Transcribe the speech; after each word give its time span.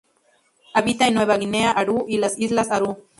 Habita 0.73 1.05
en 1.05 1.13
Nueva 1.13 1.37
Guinea 1.37 1.69
Aru 1.69 2.05
y 2.07 2.17
las 2.17 2.39
islas 2.39 2.71
Aru. 2.71 2.97